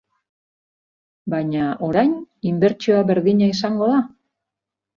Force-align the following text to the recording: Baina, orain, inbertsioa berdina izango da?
Baina, 1.33 1.67
orain, 1.89 2.17
inbertsioa 2.55 3.07
berdina 3.13 3.53
izango 3.53 3.95
da? 3.95 4.03